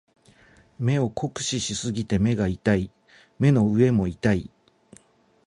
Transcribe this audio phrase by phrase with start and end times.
[0.79, 2.89] 目を酷使しすぎて目が痛い。
[3.37, 4.49] 目の上も痛い。